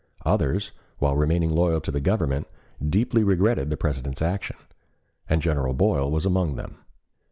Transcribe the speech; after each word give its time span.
Others, 0.25 0.71
while 0.97 1.15
remaining 1.15 1.51
loyal 1.51 1.79
to 1.81 1.91
the 1.91 1.99
Government, 1.99 2.47
deeply 2.83 3.23
regretted 3.23 3.69
the 3.69 3.77
President's 3.77 4.19
action, 4.23 4.55
and 5.29 5.43
General 5.43 5.75
Boyle 5.75 6.09
was 6.09 6.25
among 6.25 6.55
them. 6.55 6.77